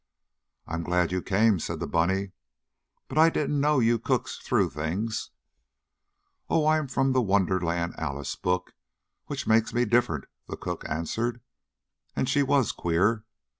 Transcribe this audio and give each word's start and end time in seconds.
"I'm 0.65 0.81
glad 0.81 1.11
you 1.11 1.21
came," 1.21 1.59
said 1.59 1.79
the 1.79 1.85
bunny, 1.85 2.31
"but 3.07 3.19
I 3.19 3.29
didn't 3.29 3.59
know 3.59 3.77
you 3.79 3.99
cooks 3.99 4.37
threw 4.39 4.67
things." 4.67 5.29
"Oh, 6.49 6.65
I'm 6.65 6.87
from 6.87 7.11
the 7.13 7.21
Wonderland 7.21 7.93
Alice 7.99 8.35
book, 8.35 8.73
which 9.27 9.45
makes 9.45 9.75
me 9.75 9.85
different," 9.85 10.25
the 10.47 10.57
cook 10.57 10.83
answered. 10.89 11.39
And 12.15 12.27
she 12.27 12.41
was 12.41 12.71
queer. 12.71 13.25